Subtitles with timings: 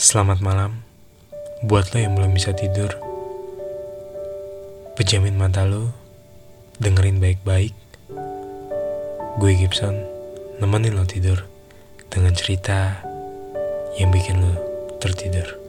[0.00, 0.80] Selamat malam.
[1.60, 2.88] Buat lo yang belum bisa tidur
[4.96, 5.92] Pejamin mata lo
[6.80, 7.76] Dengerin baik-baik.
[9.36, 10.00] Gue Gibson
[10.56, 11.44] Nemenin lo tidur
[12.08, 13.04] Dengan cerita
[14.00, 14.56] Yang bikin lo
[15.04, 15.60] tertidur.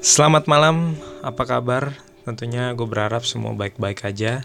[0.00, 1.92] Selamat malam, apa kabar?
[2.24, 4.40] Tentunya gue berharap semua baik-baik aja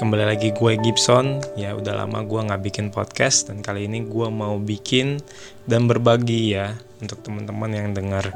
[0.00, 1.44] Kembali lagi gue Gibson.
[1.52, 5.20] Ya udah lama gue gak bikin podcast Dan kali ini gue mau bikin
[5.68, 6.72] Dan berbagi ya
[7.04, 8.32] Untuk teman-teman yang dengar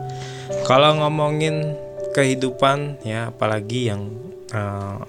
[0.69, 1.73] Kalau ngomongin
[2.13, 4.13] kehidupan Ya apalagi yang
[4.53, 5.01] uh,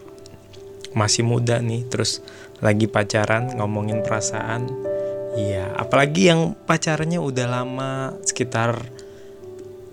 [0.95, 2.23] Masih muda nih Terus
[2.63, 4.71] lagi pacaran Ngomongin perasaan
[5.35, 8.79] Ya apalagi yang pacarnya udah lama Sekitar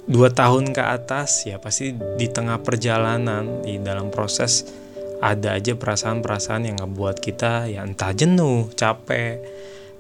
[0.05, 4.84] dua tahun ke atas ya pasti di tengah perjalanan di dalam proses
[5.24, 9.41] ada aja perasaan-perasaan yang ngebuat kita ya entah jenuh, capek,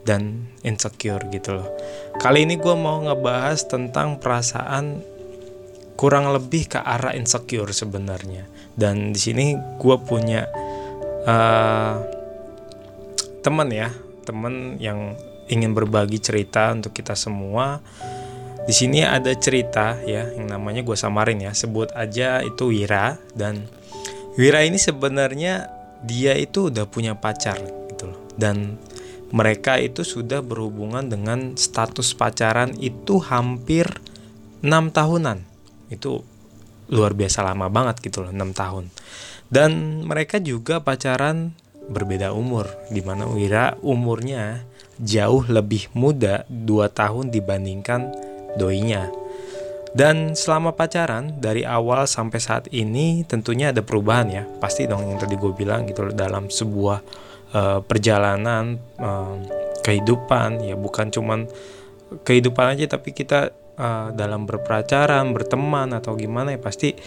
[0.04, 1.68] dan insecure gitu loh.
[2.20, 5.00] Kali ini gue mau ngebahas tentang perasaan
[5.96, 8.44] kurang lebih ke arah insecure sebenarnya.
[8.76, 10.44] Dan di sini gue punya
[11.24, 11.96] uh,
[13.40, 13.88] teman ya,
[14.28, 15.16] teman yang
[15.48, 17.80] ingin berbagi cerita untuk kita semua.
[18.64, 23.64] Di sini ada cerita ya yang namanya gue samarin ya, sebut aja itu Wira dan
[24.34, 25.70] Wira ini sebenarnya
[26.02, 27.58] dia itu udah punya pacar
[27.90, 28.18] gitu loh.
[28.34, 28.76] Dan
[29.30, 33.86] mereka itu sudah berhubungan dengan status pacaran itu hampir
[34.62, 35.42] enam tahunan.
[35.90, 36.26] Itu
[36.90, 38.90] luar biasa lama banget gitu loh enam tahun.
[39.46, 44.64] Dan mereka juga pacaran berbeda umur di mana Wira umurnya
[44.98, 48.14] jauh lebih muda 2 tahun dibandingkan
[48.56, 49.10] doinya
[49.94, 54.42] dan selama pacaran dari awal sampai saat ini tentunya ada perubahan ya.
[54.58, 56.98] Pasti dong yang tadi gue bilang gitu loh dalam sebuah
[57.54, 59.38] uh, perjalanan uh,
[59.86, 61.46] kehidupan ya bukan cuman
[62.26, 66.98] kehidupan aja tapi kita uh, dalam berpacaran, berteman atau gimana ya pasti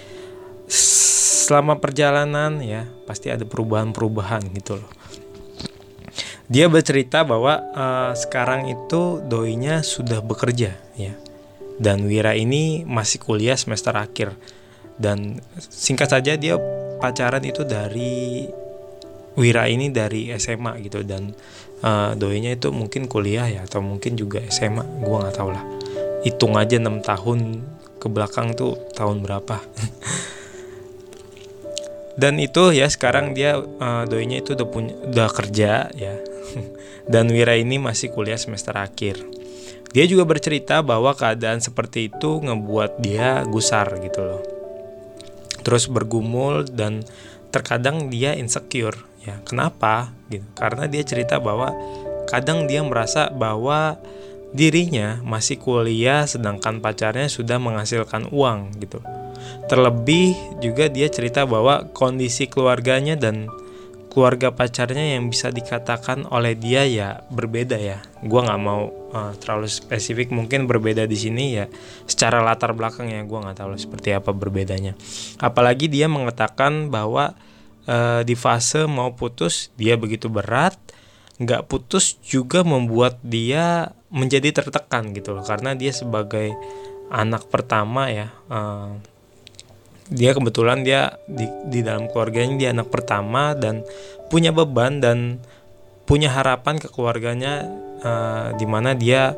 [0.71, 4.91] selama perjalanan ya pasti ada perubahan-perubahan gitu loh.
[6.47, 11.26] Dia bercerita bahwa uh, sekarang itu doinya sudah bekerja ya
[11.77, 14.33] dan Wira ini masih kuliah semester akhir.
[14.97, 16.57] Dan singkat saja dia
[16.97, 18.49] pacaran itu dari
[19.37, 21.05] Wira ini dari SMA gitu.
[21.05, 21.37] Dan
[21.85, 25.63] uh, doinya itu mungkin kuliah ya atau mungkin juga SMA gua nggak tahu lah.
[26.25, 27.61] Hitung aja enam tahun
[28.01, 29.61] ke belakang tuh tahun berapa.
[32.17, 36.17] Dan itu ya sekarang dia uh, doinya itu udah punya udah kerja ya.
[37.13, 39.36] Dan Wira ini masih kuliah semester akhir
[39.95, 44.41] dia juga bercerita bahwa keadaan seperti itu ngebuat dia gusar gitu loh.
[45.63, 47.03] Terus bergumul dan
[47.51, 49.39] terkadang dia insecure ya.
[49.47, 50.11] Kenapa?
[50.27, 50.45] Gitu.
[50.55, 51.71] Karena dia cerita bahwa
[52.27, 53.99] kadang dia merasa bahwa
[54.55, 59.03] dirinya masih kuliah sedangkan pacarnya sudah menghasilkan uang gitu.
[59.67, 63.51] Terlebih juga dia cerita bahwa kondisi keluarganya dan
[64.17, 68.01] keluarga pacarnya yang bisa dikatakan oleh dia ya berbeda ya.
[68.25, 71.69] Gua nggak mau uh, terlalu spesifik, mungkin berbeda di sini ya.
[72.09, 74.97] Secara latar belakang ya, gua nggak tahu seperti apa berbedanya.
[75.37, 77.37] Apalagi dia mengatakan bahwa
[77.85, 80.73] uh, di fase mau putus dia begitu berat,
[81.37, 86.57] nggak putus juga membuat dia menjadi tertekan gitu loh, karena dia sebagai
[87.13, 88.33] anak pertama ya.
[88.49, 88.97] Uh,
[90.07, 93.83] dia kebetulan dia di, di dalam keluarganya dia anak pertama dan
[94.31, 95.39] punya beban dan
[96.07, 97.67] punya harapan ke keluarganya
[98.03, 99.35] uh, di mana dia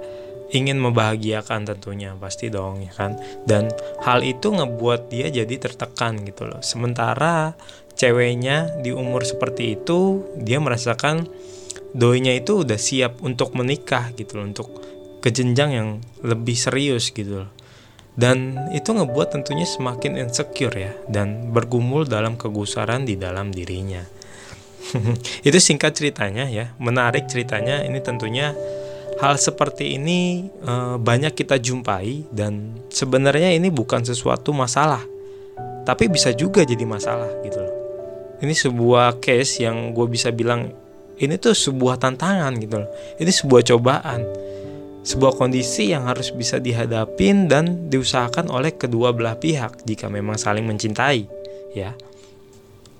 [0.50, 3.18] ingin membahagiakan tentunya pasti dong ya kan?
[3.46, 3.70] Dan
[4.02, 6.62] hal itu ngebuat dia jadi tertekan gitu loh.
[6.62, 7.54] Sementara
[7.94, 11.28] ceweknya di umur seperti itu dia merasakan
[11.94, 14.70] doinya itu udah siap untuk menikah gitu loh untuk
[15.20, 15.90] ke jenjang yang
[16.24, 17.52] lebih serius gitu loh
[18.20, 24.04] dan itu ngebuat tentunya semakin insecure ya dan bergumul dalam kegusaran di dalam dirinya.
[25.48, 28.52] itu singkat ceritanya ya, menarik ceritanya ini tentunya
[29.24, 35.04] hal seperti ini e, banyak kita jumpai dan sebenarnya ini bukan sesuatu masalah,
[35.88, 37.76] tapi bisa juga jadi masalah gitu loh.
[38.44, 40.76] Ini sebuah case yang gue bisa bilang
[41.20, 42.90] ini tuh sebuah tantangan gitu loh.
[43.20, 44.49] Ini sebuah cobaan
[45.04, 50.68] sebuah kondisi yang harus bisa dihadapin dan diusahakan oleh kedua belah pihak jika memang saling
[50.68, 51.26] mencintai,
[51.74, 51.96] ya.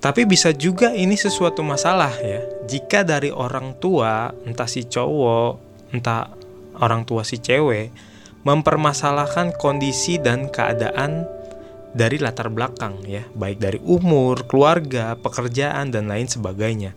[0.00, 2.40] Tapi bisa juga ini sesuatu masalah ya.
[2.64, 5.60] Jika dari orang tua, entah si cowok,
[5.92, 6.32] entah
[6.80, 7.92] orang tua si cewek
[8.40, 11.28] mempermasalahkan kondisi dan keadaan
[11.92, 16.96] dari latar belakang ya, baik dari umur, keluarga, pekerjaan dan lain sebagainya.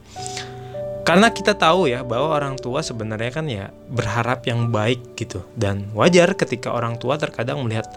[1.04, 5.92] Karena kita tahu ya bahwa orang tua sebenarnya kan ya berharap yang baik gitu dan
[5.92, 7.88] wajar ketika orang tua terkadang melihat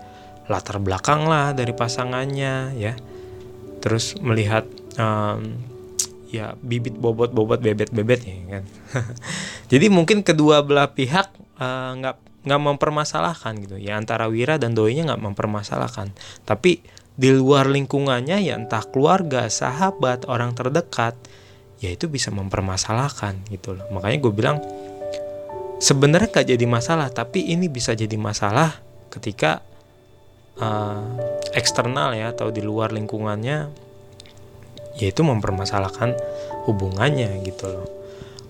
[0.47, 2.94] latar belakang lah dari pasangannya ya
[3.82, 4.67] terus melihat
[4.99, 5.55] um,
[6.26, 8.64] ya bibit bobot-bobot bebet-bebet ya kan.
[9.73, 11.31] Jadi mungkin kedua belah pihak
[11.62, 16.11] uh, nggak uh, nggak mempermasalahkan gitu ya antara Wira dan Doinya nggak mempermasalahkan.
[16.43, 16.82] Tapi
[17.17, 21.17] di luar lingkungannya ya entah keluarga, sahabat, orang terdekat
[21.82, 23.87] ya itu bisa mempermasalahkan gitu loh.
[23.93, 24.58] Makanya gue bilang
[25.78, 28.81] sebenarnya gak jadi masalah tapi ini bisa jadi masalah
[29.12, 29.61] ketika
[30.61, 31.05] uh,
[31.52, 33.69] eksternal ya atau di luar lingkungannya
[34.96, 36.17] yaitu mempermasalahkan
[36.64, 37.88] hubungannya gitu loh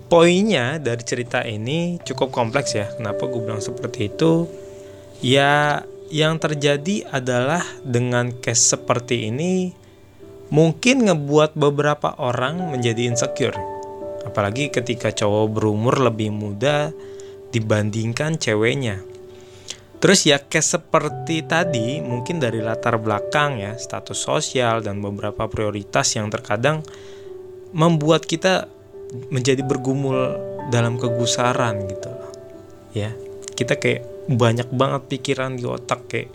[0.07, 4.47] poinnya dari cerita ini cukup kompleks ya kenapa gue bilang seperti itu
[5.19, 9.75] ya yang terjadi adalah dengan case seperti ini
[10.53, 13.57] mungkin ngebuat beberapa orang menjadi insecure
[14.23, 16.91] apalagi ketika cowok berumur lebih muda
[17.51, 18.99] dibandingkan ceweknya
[19.97, 26.13] Terus ya case seperti tadi mungkin dari latar belakang ya status sosial dan beberapa prioritas
[26.13, 26.85] yang terkadang
[27.73, 28.69] membuat kita
[29.33, 30.37] menjadi bergumul
[30.69, 32.31] dalam kegusaran gitu loh.
[32.93, 33.09] Ya,
[33.57, 36.29] kita kayak banyak banget pikiran di otak kayak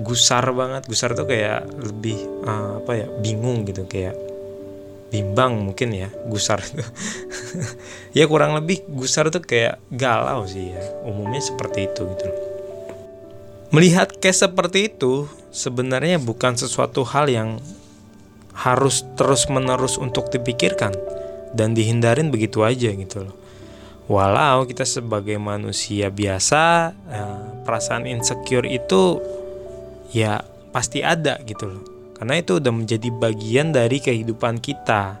[0.00, 0.86] gusar banget.
[0.88, 4.16] Gusar tuh kayak lebih uh, apa ya, bingung gitu kayak
[5.14, 6.82] bimbang mungkin ya gusar itu
[8.18, 12.26] ya kurang lebih gusar tuh kayak galau sih ya umumnya seperti itu gitu
[13.74, 17.58] Melihat case seperti itu sebenarnya bukan sesuatu hal yang
[18.54, 20.94] harus terus-menerus untuk dipikirkan
[21.58, 23.34] dan dihindarin begitu aja gitu loh.
[24.06, 29.18] Walau kita sebagai manusia biasa eh, perasaan insecure itu
[30.14, 30.38] ya
[30.70, 31.82] pasti ada gitu loh.
[32.14, 35.18] Karena itu udah menjadi bagian dari kehidupan kita.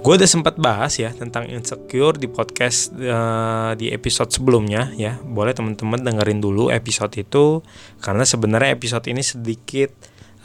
[0.00, 5.20] Gue udah sempat bahas ya tentang insecure di podcast uh, di episode sebelumnya ya.
[5.20, 7.60] Boleh teman-teman dengerin dulu episode itu
[8.00, 9.92] karena sebenarnya episode ini sedikit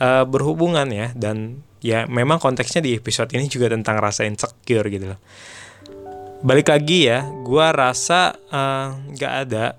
[0.04, 5.16] uh, berhubungan ya dan ya memang konteksnya di episode ini juga tentang rasa insecure gitu
[5.16, 5.20] loh.
[6.44, 9.72] Balik lagi ya, gue rasa uh, gak ada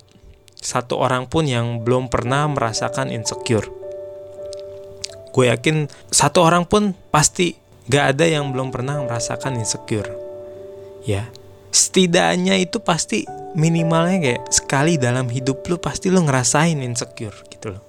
[0.57, 3.69] satu orang pun yang belum pernah merasakan insecure.
[5.31, 10.12] Gue yakin satu orang pun pasti Gak ada yang belum pernah merasakan insecure.
[11.07, 11.31] Ya,
[11.71, 13.24] setidaknya itu pasti
[13.56, 17.83] minimalnya kayak sekali dalam hidup lu pasti lu ngerasain insecure gitu loh.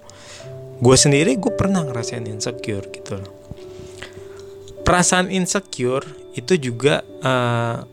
[0.79, 3.31] Gue sendiri gue pernah ngerasain insecure gitu loh.
[4.87, 7.83] Perasaan insecure itu juga uh,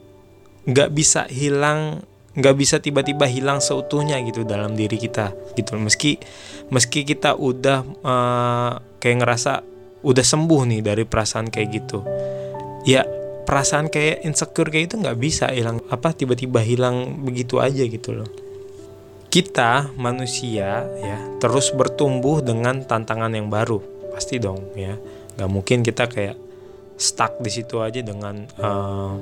[0.63, 2.07] nggak bisa hilang
[2.37, 5.75] nggak bisa tiba-tiba hilang seutuhnya gitu dalam diri kita gitu.
[5.81, 6.21] Meski
[6.69, 9.65] meski kita udah uh, kayak ngerasa
[10.07, 11.99] udah sembuh nih dari perasaan kayak gitu
[12.87, 13.03] ya
[13.47, 18.31] perasaan kayak insecure kayak itu nggak bisa hilang apa tiba-tiba hilang begitu aja gitu loh.
[19.27, 23.83] Kita manusia ya terus bertumbuh dengan tantangan yang baru
[24.15, 24.95] pasti dong ya.
[25.37, 26.37] Nggak mungkin kita kayak
[26.97, 29.15] stuck di situ aja dengan uh,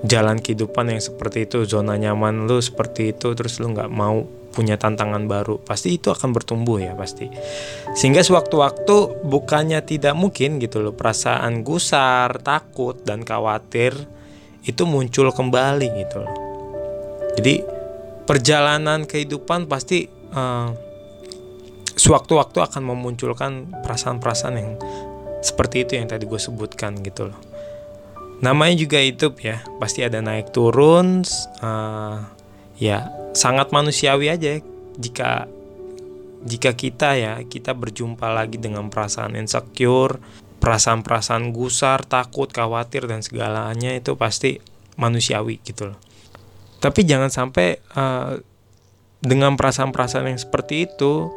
[0.00, 4.74] jalan kehidupan yang seperti itu zona nyaman lu seperti itu terus lu nggak mau punya
[4.80, 7.30] tantangan baru pasti itu akan bertumbuh ya pasti.
[7.94, 13.94] Sehingga sewaktu-waktu bukannya tidak mungkin gitu loh perasaan gusar takut dan khawatir
[14.66, 16.34] itu muncul kembali gitu loh.
[17.38, 17.62] Jadi
[18.26, 20.74] perjalanan kehidupan pasti uh,
[21.94, 24.74] sewaktu-waktu akan memunculkan perasaan-perasaan yang
[25.40, 27.49] seperti itu yang tadi gue sebutkan gitu loh
[28.40, 31.24] namanya juga hidup ya pasti ada naik turun
[31.60, 32.24] uh,
[32.80, 34.58] ya sangat manusiawi aja
[34.96, 35.48] jika
[36.40, 40.16] jika kita ya kita berjumpa lagi dengan perasaan insecure,
[40.60, 44.56] perasaan-perasaan gusar, takut, khawatir dan segalanya itu pasti
[44.96, 46.00] manusiawi gitu loh.
[46.80, 48.40] Tapi jangan sampai uh,
[49.20, 51.28] dengan perasaan-perasaan yang seperti itu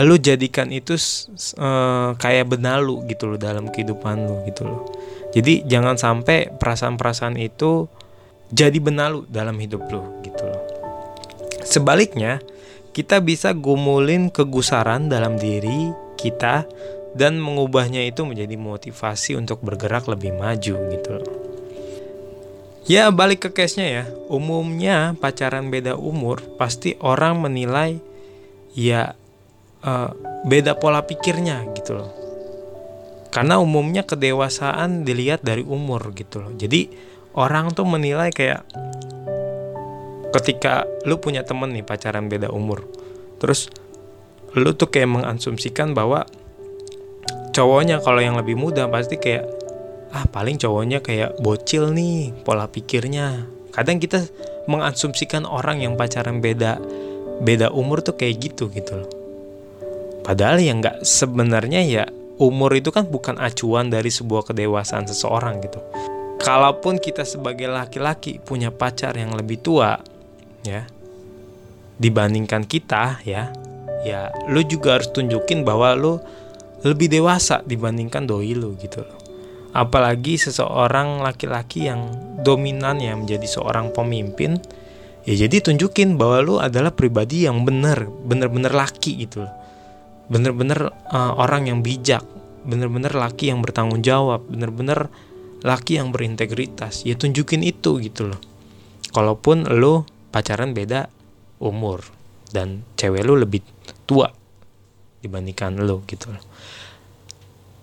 [0.00, 0.96] lu jadikan itu
[1.60, 4.88] uh, kayak benalu gitu loh dalam kehidupan lu gitu loh.
[5.36, 7.88] Jadi jangan sampai perasaan-perasaan itu
[8.48, 10.62] jadi benalu dalam hidup lu gitu loh.
[11.60, 12.40] Sebaliknya,
[12.96, 16.64] kita bisa gumulin kegusaran dalam diri kita
[17.12, 21.32] dan mengubahnya itu menjadi motivasi untuk bergerak lebih maju gitu loh.
[22.88, 28.02] Ya balik ke case-nya ya, umumnya pacaran beda umur pasti orang menilai
[28.74, 29.14] ya
[29.86, 30.10] uh,
[30.46, 32.10] beda pola pikirnya gitu loh.
[33.32, 36.52] Karena umumnya kedewasaan dilihat dari umur gitu loh.
[36.52, 36.92] Jadi
[37.32, 38.64] orang tuh menilai kayak
[40.32, 42.88] ketika lu punya temen nih pacaran beda umur
[43.36, 43.68] terus
[44.56, 46.24] lu tuh kayak mengasumsikan bahwa
[47.52, 49.44] cowoknya kalau yang lebih muda pasti kayak
[50.12, 54.24] ah paling cowoknya kayak bocil nih pola pikirnya kadang kita
[54.68, 56.80] mengasumsikan orang yang pacaran beda
[57.44, 59.21] beda umur tuh kayak gitu gitu loh
[60.22, 62.04] padahal yang nggak sebenarnya ya
[62.42, 65.78] umur itu kan bukan acuan dari sebuah kedewasaan seseorang gitu.
[66.42, 69.94] Kalaupun kita sebagai laki-laki punya pacar yang lebih tua
[70.66, 70.86] ya
[72.02, 73.54] dibandingkan kita ya
[74.02, 76.18] ya lu juga harus tunjukin bahwa lu
[76.82, 79.18] lebih dewasa dibandingkan doi lu gitu loh.
[79.72, 82.10] Apalagi seseorang laki-laki yang
[82.42, 84.58] dominan ya menjadi seorang pemimpin
[85.22, 89.61] ya jadi tunjukin bahwa lu adalah pribadi yang benar bener-bener laki gitu loh
[90.30, 92.22] bener-bener uh, orang yang bijak
[92.62, 95.10] bener-bener laki yang bertanggung jawab bener-bener
[95.66, 98.40] laki yang berintegritas ya tunjukin itu gitu loh
[99.10, 101.10] kalaupun lu pacaran beda
[101.58, 102.06] umur
[102.54, 103.62] dan cewek lu lebih
[104.06, 104.30] tua
[105.22, 106.42] dibandingkan lu gitu loh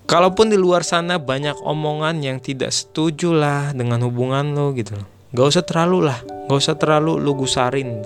[0.09, 5.05] Kalaupun di luar sana banyak omongan yang tidak setuju lah dengan hubungan lo gitu loh.
[5.37, 6.17] Gak usah terlalu lah,
[6.49, 8.01] gak usah terlalu lu gusarin.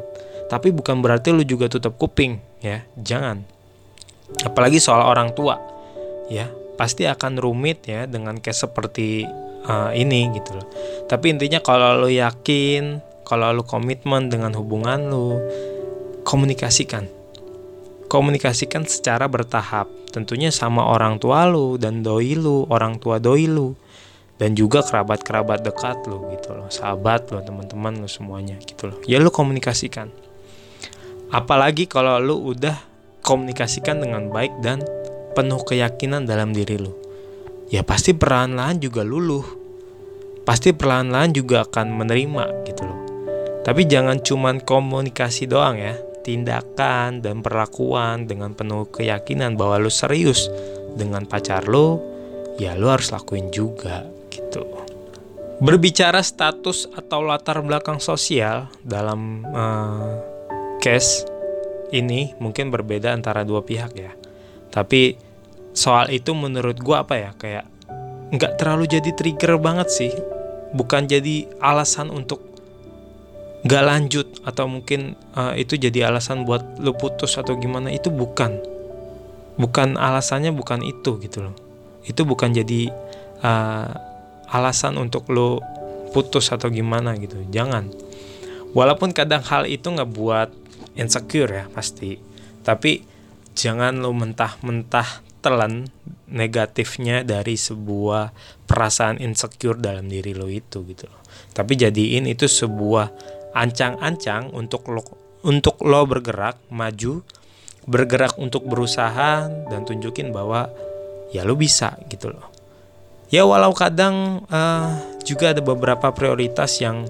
[0.52, 3.48] Tapi bukan berarti lu juga tutup kuping ya, jangan.
[4.42, 5.62] Apalagi soal orang tua
[6.34, 9.30] ya, pasti akan rumit ya dengan kayak seperti
[9.70, 10.68] uh, ini gitu loh.
[11.06, 15.38] Tapi intinya kalau lu yakin, kalau lu komitmen dengan hubungan lu,
[16.26, 17.06] komunikasikan.
[18.10, 23.74] Komunikasikan secara bertahap tentunya sama orang tua lu dan doi lu, orang tua doi lu
[24.38, 28.98] dan juga kerabat-kerabat dekat lu gitu loh, sahabat lu, teman-teman lu semuanya gitu loh.
[29.10, 30.14] Ya lu komunikasikan.
[31.34, 32.78] Apalagi kalau lu udah
[33.24, 34.84] komunikasikan dengan baik dan
[35.34, 36.94] penuh keyakinan dalam diri lu.
[37.74, 39.44] Ya pasti perlahan-lahan juga luluh.
[40.44, 43.00] Pasti perlahan-lahan juga akan menerima gitu loh.
[43.64, 50.48] Tapi jangan cuman komunikasi doang ya tindakan dan perlakuan dengan penuh keyakinan bahwa lu serius
[50.96, 52.00] dengan pacar lu,
[52.58, 54.64] ya lu harus lakuin juga gitu.
[55.64, 60.20] Berbicara status atau latar belakang sosial dalam uh,
[60.80, 61.33] case
[61.94, 64.12] ini mungkin berbeda antara dua pihak ya.
[64.74, 65.16] Tapi
[65.78, 67.66] soal itu menurut gua apa ya kayak
[68.34, 70.14] nggak terlalu jadi trigger banget sih.
[70.74, 72.54] Bukan jadi alasan untuk
[73.64, 78.60] gak lanjut atau mungkin uh, itu jadi alasan buat lo putus atau gimana itu bukan
[79.56, 81.56] bukan alasannya bukan itu gitu loh
[82.04, 82.92] itu bukan jadi
[83.40, 83.88] uh,
[84.52, 85.64] alasan untuk lo
[86.12, 87.88] putus atau gimana gitu jangan
[88.76, 90.52] walaupun kadang hal itu nggak buat
[90.98, 92.18] insecure ya pasti.
[92.64, 93.04] Tapi
[93.54, 95.92] jangan lo mentah-mentah telan
[96.32, 98.32] negatifnya dari sebuah
[98.66, 101.22] perasaan insecure dalam diri lo itu gitu loh.
[101.52, 103.12] Tapi jadiin itu sebuah
[103.54, 105.04] ancang-ancang untuk lo
[105.44, 107.22] untuk lo bergerak maju
[107.84, 110.72] bergerak untuk berusaha dan tunjukin bahwa
[111.36, 112.48] ya lo bisa gitu loh.
[113.28, 114.94] Ya walau kadang uh,
[115.28, 117.10] juga ada beberapa prioritas yang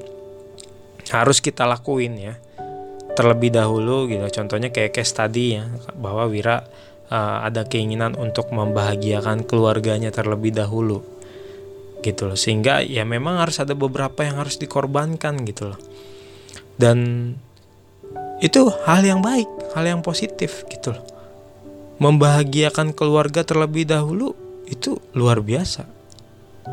[1.11, 2.33] harus kita lakuin ya
[3.13, 4.25] terlebih dahulu gitu.
[4.29, 6.65] Contohnya kayak case tadi ya bahwa Wira
[7.09, 11.05] uh, ada keinginan untuk membahagiakan keluarganya terlebih dahulu
[12.01, 12.37] gitu loh.
[12.37, 15.79] Sehingga ya memang harus ada beberapa yang harus dikorbankan gitu loh.
[16.75, 17.31] Dan
[18.41, 21.05] itu hal yang baik hal yang positif gitu loh.
[22.01, 24.35] Membahagiakan keluarga terlebih dahulu
[24.67, 25.85] itu luar biasa.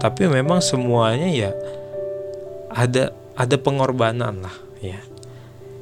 [0.01, 1.51] Tapi memang semuanya ya
[2.71, 5.10] ada ada pengorbanan lah ya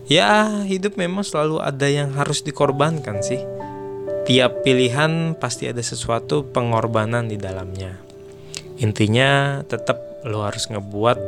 [0.09, 3.45] ya hidup memang selalu ada yang harus dikorbankan sih.
[4.29, 7.97] Tiap pilihan pasti ada sesuatu pengorbanan di dalamnya.
[8.81, 11.19] Intinya tetap lo harus ngebuat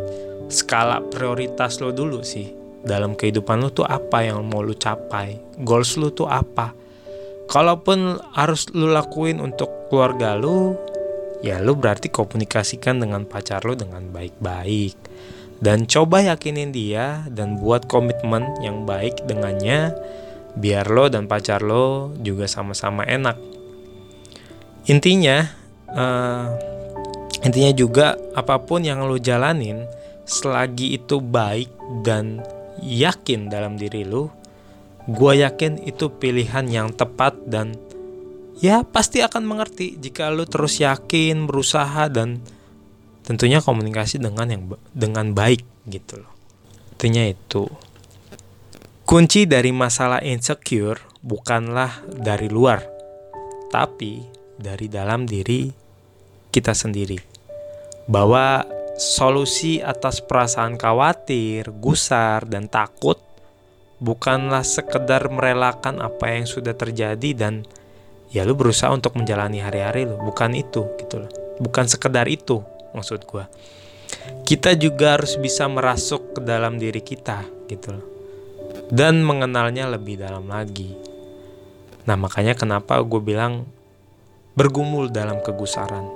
[0.53, 2.53] skala prioritas lo dulu sih.
[2.81, 5.37] Dalam kehidupan lu tuh apa yang mau lu capai?
[5.61, 6.73] Goals lu tuh apa?
[7.49, 10.77] Kalaupun harus lu lakuin untuk keluarga lu
[11.41, 14.97] ya lu berarti komunikasikan dengan pacar lu dengan baik-baik
[15.61, 19.93] dan coba yakinin dia dan buat komitmen yang baik dengannya
[20.57, 23.37] biar lo dan pacar lo juga sama-sama enak.
[24.89, 25.47] Intinya
[25.93, 26.49] uh,
[27.45, 29.85] intinya juga apa pun yang lo jalanin
[30.25, 31.69] selagi itu baik
[32.03, 32.41] dan
[32.81, 34.33] yakin dalam diri lu,
[35.05, 37.77] gue yakin itu pilihan yang tepat dan
[38.61, 42.41] ya pasti akan mengerti jika lu terus yakin berusaha dan
[43.31, 46.35] tentunya komunikasi dengan yang dengan baik gitu loh.
[46.99, 47.71] Intinya itu.
[49.07, 52.83] Kunci dari masalah insecure bukanlah dari luar,
[53.71, 54.27] tapi
[54.59, 55.71] dari dalam diri
[56.51, 57.23] kita sendiri.
[58.11, 58.67] Bahwa
[58.99, 63.23] solusi atas perasaan khawatir, gusar, dan takut
[64.03, 67.63] bukanlah sekedar merelakan apa yang sudah terjadi dan
[68.35, 71.31] ya lu berusaha untuk menjalani hari-hari lu, bukan itu gitu loh.
[71.63, 72.63] Bukan sekedar itu
[72.97, 73.45] maksud gue
[74.45, 78.07] kita juga harus bisa merasuk ke dalam diri kita gitu loh
[78.91, 80.95] dan mengenalnya lebih dalam lagi
[82.05, 83.67] nah makanya kenapa gue bilang
[84.59, 86.07] bergumul dalam kegusaran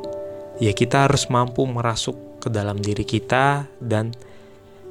[0.58, 4.12] ya kita harus mampu merasuk ke dalam diri kita dan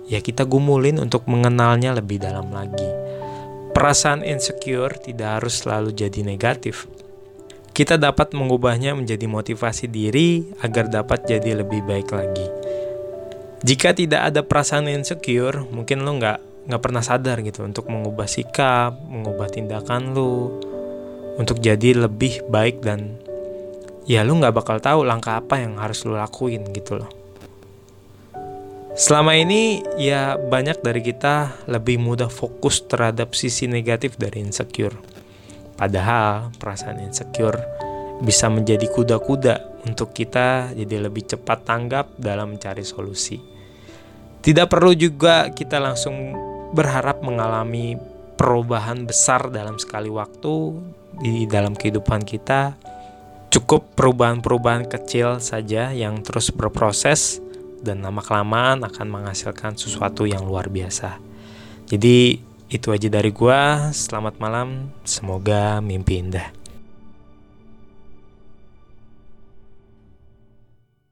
[0.08, 2.88] ya kita gumulin untuk mengenalnya lebih dalam lagi.
[3.74, 6.86] Perasaan insecure tidak harus selalu jadi negatif.
[7.74, 12.46] Kita dapat mengubahnya menjadi motivasi diri agar dapat jadi lebih baik lagi.
[13.65, 18.94] Jika tidak ada perasaan insecure, mungkin lo nggak nggak pernah sadar gitu untuk mengubah sikap,
[19.10, 20.53] mengubah tindakan lo,
[21.42, 23.18] untuk jadi lebih baik dan
[24.06, 27.10] ya lo nggak bakal tahu langkah apa yang harus lo lakuin gitu loh.
[28.94, 35.12] Selama ini ya banyak dari kita lebih mudah fokus terhadap sisi negatif dari insecure.
[35.74, 37.60] Padahal perasaan insecure
[38.22, 43.42] bisa menjadi kuda-kuda untuk kita jadi lebih cepat tanggap dalam mencari solusi.
[44.44, 46.36] Tidak perlu juga kita langsung
[46.75, 47.96] berharap mengalami
[48.36, 50.53] perubahan besar dalam sekali waktu
[51.24, 52.75] di dalam kehidupan kita.
[53.53, 57.38] Cukup perubahan-perubahan kecil saja yang terus berproses
[57.86, 61.22] dan lama-kelamaan akan menghasilkan sesuatu yang luar biasa.
[61.86, 62.42] Jadi
[62.74, 63.94] itu aja dari gua.
[63.94, 64.89] Selamat malam.
[65.06, 66.62] Semoga mimpi indah.